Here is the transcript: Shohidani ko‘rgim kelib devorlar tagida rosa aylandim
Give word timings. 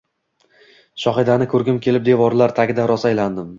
Shohidani 1.03 1.47
ko‘rgim 1.53 1.79
kelib 1.89 2.09
devorlar 2.09 2.57
tagida 2.63 2.89
rosa 2.95 3.11
aylandim 3.15 3.49